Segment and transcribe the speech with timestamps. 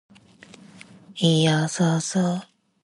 [1.17, 2.47] いーやーさーさ